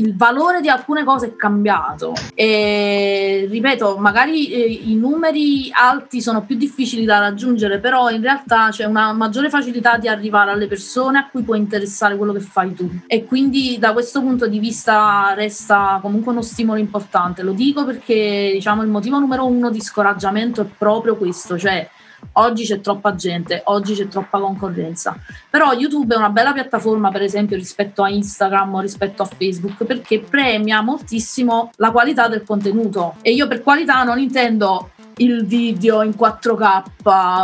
il 0.00 0.16
valore 0.16 0.60
di 0.60 0.68
alcune 0.68 1.04
cose 1.04 1.26
è 1.26 1.36
cambiato. 1.36 2.12
E 2.34 3.46
ripeto 3.48 3.96
magari 3.98 4.50
eh, 4.50 4.80
i 4.86 4.96
numeri 4.96 5.70
alti 5.72 6.20
sono 6.20 6.42
più 6.44 6.56
difficili 6.56 7.04
da 7.04 7.18
raggiungere 7.18 7.78
però 7.78 8.10
in 8.10 8.20
realtà 8.20 8.68
c'è 8.70 8.84
una 8.84 9.12
maggiore 9.12 9.48
facilità 9.48 9.96
di 9.96 10.08
arrivare 10.08 10.50
alle 10.50 10.66
persone 10.66 11.18
a 11.18 11.28
cui 11.28 11.42
può 11.42 11.54
interessare 11.54 12.16
quello 12.16 12.32
che 12.32 12.40
fai 12.40 12.74
tu. 12.74 12.88
E 13.06 13.24
quindi 13.24 13.78
da 13.78 13.92
questo 13.92 14.20
punto 14.20 14.46
di 14.46 14.58
vista 14.58 15.32
resta 15.34 15.98
comunque 16.02 16.32
uno 16.32 16.42
stimolo 16.42 16.78
importante. 16.78 17.42
Lo 17.42 17.52
dico 17.52 17.84
perché 17.84 18.50
diciamo 18.54 18.82
il 18.82 18.88
motivo 18.88 19.18
numero 19.18 19.46
uno 19.46 19.70
di 19.70 19.80
scoraggiamento 19.80 20.62
è 20.62 20.66
proprio 20.76 21.16
questo 21.16 21.58
cioè 21.58 21.88
Oggi 22.32 22.64
c'è 22.64 22.80
troppa 22.80 23.14
gente, 23.14 23.62
oggi 23.66 23.94
c'è 23.94 24.08
troppa 24.08 24.38
concorrenza. 24.38 25.16
Però 25.48 25.72
YouTube 25.72 26.14
è 26.14 26.18
una 26.18 26.30
bella 26.30 26.52
piattaforma, 26.52 27.10
per 27.10 27.22
esempio, 27.22 27.56
rispetto 27.56 28.02
a 28.02 28.08
Instagram 28.08 28.74
o 28.74 28.80
rispetto 28.80 29.22
a 29.22 29.26
Facebook, 29.26 29.84
perché 29.84 30.20
premia 30.20 30.80
moltissimo 30.80 31.70
la 31.76 31.90
qualità 31.90 32.28
del 32.28 32.44
contenuto. 32.44 33.16
E 33.22 33.32
io 33.32 33.46
per 33.48 33.62
qualità 33.62 34.02
non 34.02 34.18
intendo 34.18 34.90
il 35.20 35.46
video 35.46 36.02
in 36.02 36.10
4K 36.10 36.82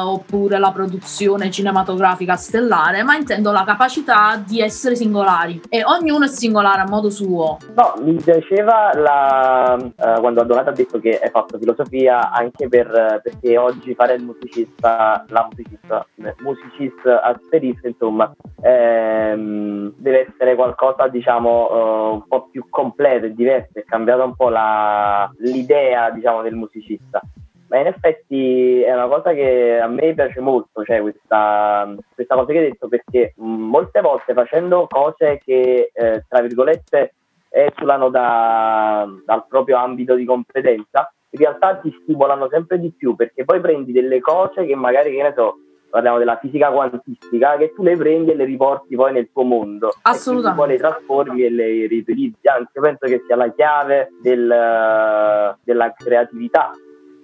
oppure 0.06 0.58
la 0.58 0.70
produzione 0.70 1.50
cinematografica 1.50 2.36
stellare, 2.36 3.02
ma 3.02 3.16
intendo 3.16 3.52
la 3.52 3.64
capacità 3.64 4.42
di 4.44 4.60
essere 4.60 4.94
singolari. 4.94 5.60
E 5.68 5.84
ognuno 5.84 6.24
è 6.24 6.28
singolare 6.28 6.82
a 6.82 6.88
modo 6.88 7.10
suo. 7.10 7.58
No, 7.74 7.94
mi 8.02 8.14
piaceva 8.14 8.92
la, 8.94 9.76
uh, 9.78 10.20
quando 10.20 10.40
Adonata 10.40 10.70
ha 10.70 10.74
detto 10.74 10.98
che 10.98 11.18
hai 11.18 11.30
fatto 11.30 11.58
filosofia 11.58 12.30
anche 12.30 12.68
per, 12.68 13.20
perché 13.22 13.56
oggi 13.58 13.94
fare 13.94 14.14
il 14.14 14.24
musicista, 14.24 15.24
la 15.28 15.48
musicista, 15.50 16.06
musicista 16.38 17.22
asterisco, 17.22 17.86
insomma, 17.88 18.32
ehm, 18.62 19.92
deve 19.96 20.28
essere 20.28 20.54
qualcosa 20.54 21.08
diciamo 21.08 21.68
uh, 21.70 22.12
un 22.14 22.26
po' 22.26 22.48
più 22.50 22.66
completo 22.70 23.26
e 23.26 23.34
diverso, 23.34 23.78
è 23.78 23.84
cambiata 23.84 24.24
un 24.24 24.34
po' 24.34 24.48
la, 24.48 25.30
l'idea 25.38 26.10
diciamo 26.10 26.42
del 26.42 26.54
musicista 26.54 27.20
ma 27.68 27.78
in 27.78 27.86
effetti 27.86 28.80
è 28.82 28.92
una 28.92 29.08
cosa 29.08 29.32
che 29.32 29.78
a 29.78 29.86
me 29.88 30.14
piace 30.14 30.40
molto, 30.40 30.84
cioè 30.84 31.00
questa, 31.00 31.94
questa 32.14 32.34
cosa 32.34 32.52
che 32.52 32.58
hai 32.58 32.70
detto, 32.70 32.88
perché 32.88 33.34
molte 33.36 34.00
volte 34.00 34.34
facendo 34.34 34.86
cose 34.88 35.40
che, 35.44 35.90
eh, 35.92 36.24
tra 36.28 36.40
virgolette, 36.40 37.14
esulano 37.48 38.10
da, 38.10 39.06
dal 39.24 39.46
proprio 39.48 39.78
ambito 39.78 40.14
di 40.14 40.24
competenza, 40.24 41.12
in 41.30 41.40
realtà 41.40 41.76
ti 41.76 41.94
stimolano 42.02 42.48
sempre 42.48 42.78
di 42.78 42.92
più, 42.92 43.16
perché 43.16 43.44
poi 43.44 43.60
prendi 43.60 43.92
delle 43.92 44.20
cose 44.20 44.64
che 44.64 44.74
magari, 44.74 45.14
che 45.14 45.22
ne 45.22 45.32
so, 45.34 45.56
parliamo 45.90 46.18
della 46.18 46.38
fisica 46.38 46.70
quantistica, 46.70 47.56
che 47.56 47.72
tu 47.74 47.82
le 47.82 47.96
prendi 47.96 48.30
e 48.30 48.36
le 48.36 48.44
riporti 48.44 48.94
poi 48.94 49.12
nel 49.12 49.30
tuo 49.32 49.42
mondo. 49.42 49.92
Assolutamente. 50.02 50.60
poi 50.60 50.68
le 50.68 50.78
trasformi 50.78 51.42
e 51.42 51.50
le 51.50 51.86
riutilizzi. 51.86 52.46
Anzi, 52.48 52.70
io 52.74 52.82
penso 52.82 53.06
che 53.06 53.22
sia 53.26 53.36
la 53.36 53.50
chiave 53.52 54.10
del, 54.20 55.56
della 55.64 55.92
creatività 55.96 56.70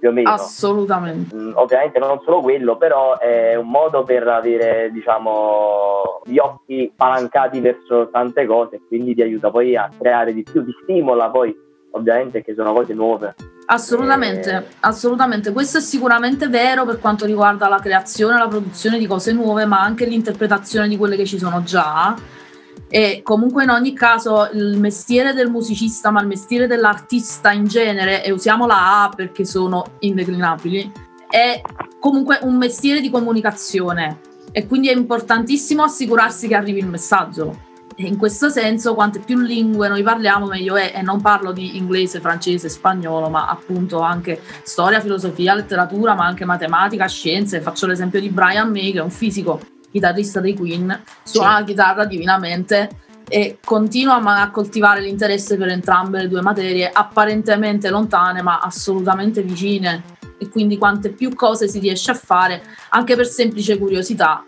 più 0.02 0.10
o 0.10 0.12
meno. 0.12 0.30
Assolutamente. 0.30 1.32
Mm, 1.32 1.52
ovviamente 1.54 2.00
non 2.00 2.20
solo 2.24 2.40
quello, 2.40 2.76
però 2.76 3.18
è 3.18 3.54
un 3.54 3.68
modo 3.68 4.02
per 4.02 4.26
avere, 4.26 4.90
diciamo, 4.90 6.22
gli 6.24 6.38
occhi 6.38 6.90
spalancati 6.92 7.60
verso 7.60 8.08
tante 8.10 8.44
cose, 8.44 8.80
quindi 8.88 9.14
ti 9.14 9.22
aiuta 9.22 9.52
poi 9.52 9.76
a 9.76 9.88
creare 9.96 10.34
di 10.34 10.42
più, 10.42 10.64
ti 10.64 10.72
stimola 10.82 11.30
poi, 11.30 11.56
ovviamente, 11.92 12.42
che 12.42 12.52
sono 12.52 12.72
cose 12.72 12.94
nuove. 12.94 13.36
Assolutamente, 13.66 14.50
e... 14.50 14.64
assolutamente. 14.80 15.52
Questo 15.52 15.78
è 15.78 15.80
sicuramente 15.80 16.48
vero 16.48 16.84
per 16.84 16.98
quanto 16.98 17.24
riguarda 17.24 17.68
la 17.68 17.78
creazione 17.78 18.34
e 18.34 18.38
la 18.38 18.48
produzione 18.48 18.98
di 18.98 19.06
cose 19.06 19.32
nuove, 19.32 19.66
ma 19.66 19.80
anche 19.82 20.04
l'interpretazione 20.04 20.88
di 20.88 20.96
quelle 20.96 21.14
che 21.14 21.26
ci 21.26 21.38
sono 21.38 21.62
già 21.62 22.16
e 22.94 23.22
comunque 23.22 23.62
in 23.62 23.70
ogni 23.70 23.94
caso 23.94 24.50
il 24.52 24.78
mestiere 24.78 25.32
del 25.32 25.48
musicista, 25.48 26.10
ma 26.10 26.20
il 26.20 26.26
mestiere 26.26 26.66
dell'artista 26.66 27.50
in 27.50 27.64
genere, 27.64 28.22
e 28.22 28.30
usiamo 28.32 28.66
la 28.66 29.04
A 29.04 29.08
perché 29.08 29.46
sono 29.46 29.82
indeclinabili, 30.00 30.92
è 31.26 31.62
comunque 31.98 32.40
un 32.42 32.58
mestiere 32.58 33.00
di 33.00 33.08
comunicazione 33.08 34.20
e 34.52 34.66
quindi 34.66 34.90
è 34.90 34.94
importantissimo 34.94 35.82
assicurarsi 35.84 36.46
che 36.46 36.54
arrivi 36.54 36.80
il 36.80 36.86
messaggio. 36.86 37.70
E 37.96 38.04
in 38.04 38.18
questo 38.18 38.50
senso, 38.50 38.92
quante 38.94 39.20
più 39.20 39.38
lingue 39.38 39.88
noi 39.88 40.02
parliamo, 40.02 40.46
meglio 40.46 40.76
è. 40.76 40.92
E 40.94 41.00
non 41.00 41.22
parlo 41.22 41.52
di 41.52 41.78
inglese, 41.78 42.20
francese, 42.20 42.68
spagnolo, 42.68 43.30
ma 43.30 43.48
appunto 43.48 44.00
anche 44.00 44.40
storia, 44.64 45.00
filosofia, 45.00 45.54
letteratura, 45.54 46.14
ma 46.14 46.26
anche 46.26 46.44
matematica, 46.44 47.06
scienze. 47.06 47.62
Faccio 47.62 47.86
l'esempio 47.86 48.20
di 48.20 48.28
Brian 48.28 48.70
May, 48.70 48.92
che 48.92 48.98
è 48.98 49.02
un 49.02 49.10
fisico 49.10 49.60
chitarrista 49.92 50.40
dei 50.40 50.56
Queen, 50.56 51.02
suona 51.22 51.54
sì. 51.54 51.60
la 51.60 51.64
chitarra 51.64 52.04
divinamente 52.06 52.88
e 53.28 53.58
continua 53.64 54.16
a 54.16 54.50
coltivare 54.50 55.00
l'interesse 55.00 55.56
per 55.56 55.68
entrambe 55.68 56.22
le 56.22 56.28
due 56.28 56.42
materie, 56.42 56.90
apparentemente 56.92 57.88
lontane 57.88 58.42
ma 58.42 58.58
assolutamente 58.58 59.42
vicine. 59.42 60.02
E 60.38 60.48
quindi 60.48 60.76
quante 60.76 61.10
più 61.10 61.34
cose 61.36 61.68
si 61.68 61.78
riesce 61.78 62.10
a 62.10 62.14
fare, 62.14 62.62
anche 62.90 63.14
per 63.14 63.26
semplice 63.26 63.78
curiosità, 63.78 64.42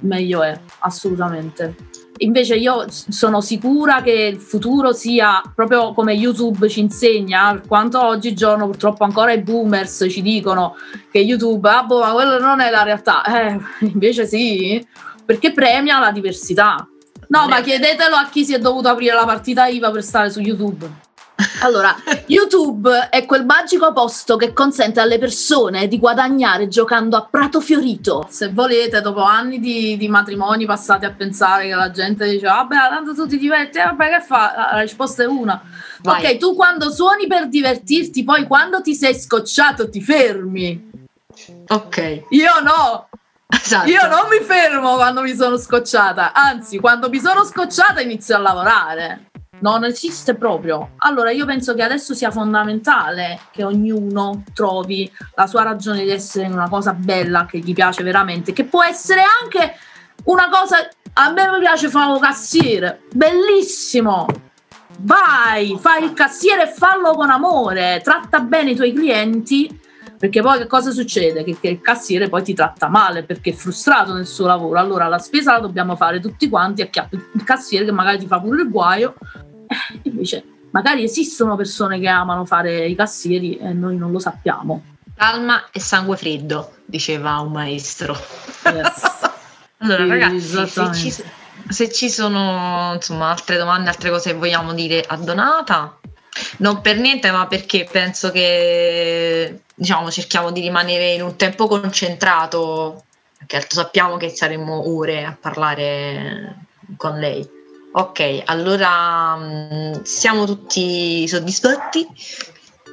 meglio 0.00 0.42
è, 0.42 0.58
assolutamente. 0.80 1.89
Invece 2.22 2.56
io 2.56 2.84
sono 2.88 3.40
sicura 3.40 4.02
che 4.02 4.12
il 4.12 4.38
futuro 4.38 4.92
sia 4.92 5.40
proprio 5.54 5.94
come 5.94 6.12
YouTube 6.12 6.68
ci 6.68 6.80
insegna, 6.80 7.60
quanto 7.66 8.04
oggigiorno 8.04 8.66
purtroppo 8.66 9.04
ancora 9.04 9.32
i 9.32 9.40
boomers 9.40 10.06
ci 10.10 10.20
dicono 10.20 10.76
che 11.10 11.18
YouTube, 11.20 11.66
ah 11.70 11.82
boh, 11.82 12.00
ma 12.00 12.12
quello 12.12 12.38
non 12.38 12.60
è 12.60 12.70
la 12.70 12.82
realtà. 12.82 13.22
Eh, 13.40 13.58
invece 13.86 14.26
sì, 14.26 14.86
perché 15.24 15.52
premia 15.52 15.98
la 15.98 16.10
diversità. 16.10 16.86
No, 17.28 17.46
ma 17.46 17.62
chiedetelo 17.62 18.16
a 18.16 18.28
chi 18.28 18.44
si 18.44 18.52
è 18.52 18.58
dovuto 18.58 18.88
aprire 18.88 19.14
la 19.14 19.24
partita 19.24 19.66
IVA 19.66 19.90
per 19.90 20.02
stare 20.02 20.30
su 20.30 20.40
YouTube. 20.40 20.86
Allora, 21.62 21.94
YouTube 22.26 23.08
è 23.10 23.24
quel 23.26 23.44
magico 23.44 23.92
posto 23.92 24.36
che 24.36 24.52
consente 24.52 25.00
alle 25.00 25.18
persone 25.18 25.88
di 25.88 25.98
guadagnare 25.98 26.68
giocando 26.68 27.16
a 27.16 27.26
prato 27.28 27.60
fiorito. 27.60 28.26
Se 28.28 28.48
volete, 28.48 29.00
dopo 29.00 29.22
anni 29.22 29.58
di, 29.58 29.96
di 29.96 30.08
matrimoni 30.08 30.66
passati 30.66 31.04
a 31.04 31.12
pensare 31.12 31.68
che 31.68 31.74
la 31.74 31.90
gente 31.90 32.28
dice 32.28 32.46
vabbè, 32.46 32.76
tanto 32.76 33.14
tu 33.14 33.26
ti 33.26 33.38
diverti, 33.38 33.78
eh, 33.78 33.84
vabbè, 33.84 34.08
che 34.08 34.20
fa? 34.20 34.70
La 34.72 34.80
risposta 34.80 35.22
è 35.22 35.26
una. 35.26 35.62
Vai. 36.02 36.24
Ok, 36.24 36.36
tu 36.38 36.54
quando 36.54 36.90
suoni 36.90 37.26
per 37.26 37.48
divertirti, 37.48 38.24
poi 38.24 38.46
quando 38.46 38.80
ti 38.80 38.94
sei 38.94 39.14
scocciato 39.14 39.88
ti 39.88 40.00
fermi. 40.00 40.90
Ok. 41.68 42.24
Io 42.30 42.60
no. 42.62 43.08
Esatto. 43.52 43.88
Io 43.88 44.06
non 44.06 44.28
mi 44.30 44.44
fermo 44.44 44.94
quando 44.94 45.22
mi 45.22 45.34
sono 45.34 45.56
scocciata, 45.56 46.32
anzi, 46.32 46.78
quando 46.78 47.08
mi 47.08 47.18
sono 47.18 47.44
scocciata 47.44 48.00
inizio 48.00 48.36
a 48.36 48.38
lavorare. 48.38 49.29
Non 49.60 49.84
esiste 49.84 50.34
proprio. 50.34 50.92
Allora 50.98 51.30
io 51.30 51.44
penso 51.46 51.74
che 51.74 51.82
adesso 51.82 52.14
sia 52.14 52.30
fondamentale 52.30 53.40
che 53.50 53.64
ognuno 53.64 54.42
trovi 54.54 55.10
la 55.34 55.46
sua 55.46 55.62
ragione 55.62 56.04
di 56.04 56.10
essere 56.10 56.46
in 56.46 56.52
una 56.52 56.68
cosa 56.68 56.92
bella 56.92 57.46
che 57.46 57.58
gli 57.58 57.72
piace 57.72 58.02
veramente, 58.02 58.52
che 58.52 58.64
può 58.64 58.82
essere 58.82 59.22
anche 59.42 59.74
una 60.24 60.48
cosa 60.48 60.88
a 61.14 61.32
me 61.32 61.58
piace 61.58 61.88
fare 61.88 62.12
un 62.12 62.20
cassiere, 62.20 63.02
bellissimo. 63.12 64.26
Vai, 65.02 65.78
fai 65.80 66.04
il 66.04 66.12
cassiere 66.12 66.64
e 66.64 66.74
fallo 66.74 67.12
con 67.12 67.30
amore, 67.30 68.00
tratta 68.02 68.40
bene 68.40 68.72
i 68.72 68.76
tuoi 68.76 68.92
clienti 68.92 69.80
perché 70.20 70.42
poi 70.42 70.58
che 70.58 70.66
cosa 70.66 70.90
succede? 70.90 71.42
Che, 71.42 71.56
che, 71.58 71.68
il 71.68 71.80
cassiere 71.80 72.28
poi 72.28 72.42
ti 72.42 72.52
tratta 72.52 72.88
male 72.88 73.22
perché 73.22 73.52
è 73.52 73.54
frustrato 73.54 74.12
nel 74.12 74.26
suo 74.26 74.46
lavoro. 74.46 74.78
Allora 74.78 75.08
la 75.08 75.16
spesa 75.16 75.52
la 75.52 75.60
dobbiamo 75.60 75.96
fare 75.96 76.20
tutti 76.20 76.46
quanti, 76.50 76.82
acchiappi 76.82 77.18
il 77.36 77.42
cassiere 77.42 77.86
che 77.86 77.90
magari 77.90 78.18
ti 78.18 78.26
fa 78.26 78.38
pure 78.38 78.60
il 78.60 78.68
guaio. 78.68 79.14
Invece 80.02 80.44
magari 80.70 81.02
esistono 81.02 81.56
persone 81.56 81.98
che 81.98 82.08
amano 82.08 82.44
fare 82.44 82.86
i 82.86 82.94
cassieri 82.94 83.56
e 83.56 83.72
noi 83.72 83.96
non 83.96 84.10
lo 84.10 84.18
sappiamo. 84.18 84.82
Calma 85.14 85.70
e 85.70 85.80
sangue 85.80 86.16
freddo, 86.16 86.76
diceva 86.84 87.38
un 87.40 87.52
maestro. 87.52 88.16
Yes. 88.64 89.30
allora 89.78 90.02
sì, 90.02 90.08
ragazzi, 90.08 90.66
se 90.66 90.92
ci, 90.94 91.24
se 91.68 91.92
ci 91.92 92.08
sono 92.08 92.92
insomma, 92.94 93.30
altre 93.30 93.56
domande, 93.58 93.90
altre 93.90 94.10
cose 94.10 94.30
che 94.30 94.36
vogliamo 94.38 94.72
dire 94.72 95.04
a 95.06 95.16
Donata, 95.16 95.98
non 96.58 96.80
per 96.80 96.98
niente, 96.98 97.30
ma 97.30 97.46
perché 97.46 97.86
penso 97.90 98.30
che 98.30 99.62
diciamo, 99.74 100.10
cerchiamo 100.10 100.50
di 100.52 100.60
rimanere 100.60 101.12
in 101.12 101.22
un 101.22 101.36
tempo 101.36 101.66
concentrato, 101.66 103.04
perché 103.36 103.66
sappiamo 103.68 104.16
che 104.16 104.30
saremo 104.30 104.88
ore 104.88 105.24
a 105.24 105.36
parlare 105.38 106.66
con 106.96 107.18
lei. 107.18 107.58
Ok, 107.92 108.42
allora 108.44 109.34
mm, 109.36 110.02
siamo 110.02 110.46
tutti 110.46 111.26
soddisfatti, 111.26 112.06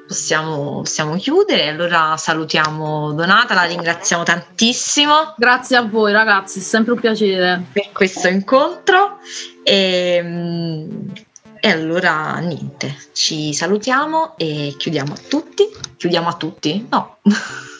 possiamo, 0.07 0.81
possiamo 0.81 1.15
chiudere. 1.17 1.67
Allora 1.67 2.17
salutiamo 2.17 3.13
Donata, 3.13 3.53
la 3.53 3.65
ringraziamo 3.65 4.23
tantissimo. 4.23 5.35
Grazie 5.37 5.75
a 5.75 5.83
voi 5.83 6.11
ragazzi, 6.11 6.57
è 6.59 6.61
sempre 6.63 6.93
un 6.93 6.99
piacere. 6.99 7.63
Per 7.71 7.91
questo 7.91 8.27
incontro. 8.27 9.19
E, 9.61 10.19
mm, 10.23 11.09
e 11.59 11.69
allora 11.69 12.37
niente, 12.37 12.95
ci 13.13 13.53
salutiamo 13.53 14.35
e 14.35 14.73
chiudiamo 14.79 15.13
a 15.13 15.17
tutti. 15.27 15.69
Chiudiamo 15.95 16.27
a 16.27 16.33
tutti? 16.33 16.87
No. 16.89 17.17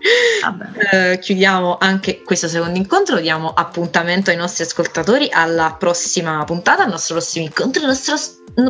Uh, 0.00 1.18
chiudiamo 1.18 1.76
anche 1.80 2.22
questo 2.22 2.46
secondo 2.48 2.78
incontro, 2.78 3.18
diamo 3.18 3.52
appuntamento 3.52 4.30
ai 4.30 4.36
nostri 4.36 4.64
ascoltatori 4.64 5.28
alla 5.30 5.74
prossima 5.78 6.42
puntata, 6.44 6.84
al 6.84 6.90
nostro 6.90 7.16
prossimo 7.16 7.44
incontro, 7.44 7.82
al 7.82 7.88
nostro 7.88 8.16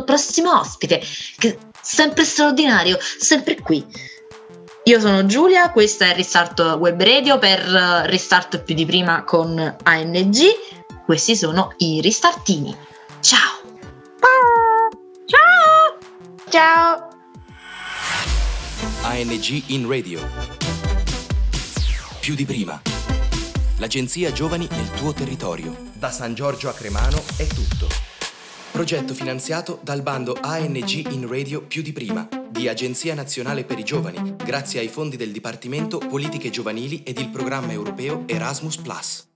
prossimo 0.03 0.57
ospite, 0.59 1.01
che 1.37 1.57
sempre 1.81 2.23
straordinario, 2.23 2.97
sempre 2.99 3.59
qui. 3.61 3.85
Io 4.83 4.99
sono 4.99 5.25
Giulia, 5.27 5.71
questo 5.71 6.03
è 6.03 6.15
Restart 6.15 6.59
Web 6.79 7.01
Radio 7.01 7.37
per 7.37 7.59
Restart 7.59 8.63
più 8.63 8.73
di 8.73 8.85
prima 8.85 9.23
con 9.23 9.75
ANG. 9.83 10.37
Questi 11.05 11.35
sono 11.35 11.73
i 11.77 12.01
Ristartini. 12.01 12.75
Ciao! 13.19 13.61
Ciao! 15.25 15.97
Ciao! 16.49 17.07
ANG 19.03 19.63
in 19.67 19.87
radio. 19.87 20.68
Più 22.29 22.37
di 22.37 22.45
prima. 22.45 22.79
L'agenzia 23.77 24.31
Giovani 24.31 24.67
nel 24.69 24.91
tuo 24.91 25.13
territorio. 25.13 25.75
Da 25.93 26.11
San 26.11 26.35
Giorgio 26.35 26.69
a 26.69 26.73
Cremano 26.73 27.23
è 27.37 27.47
tutto. 27.47 27.87
Progetto 28.71 29.15
finanziato 29.15 29.79
dal 29.81 30.03
bando 30.03 30.37
ANG 30.39 31.11
in 31.11 31.27
radio 31.27 31.63
più 31.63 31.81
di 31.81 31.91
prima 31.91 32.29
di 32.47 32.67
Agenzia 32.67 33.15
Nazionale 33.15 33.63
per 33.63 33.79
i 33.79 33.83
Giovani, 33.83 34.35
grazie 34.35 34.79
ai 34.79 34.89
fondi 34.89 35.17
del 35.17 35.31
Dipartimento 35.31 35.97
Politiche 35.97 36.51
Giovanili 36.51 37.01
ed 37.01 37.17
il 37.17 37.29
programma 37.29 37.71
europeo 37.71 38.25
Erasmus⁇ 38.27 38.77